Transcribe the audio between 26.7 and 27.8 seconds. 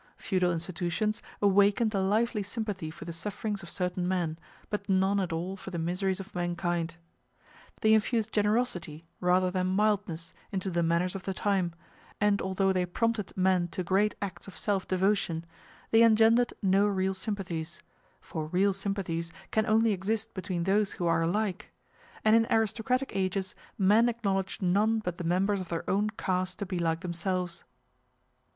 like themselves.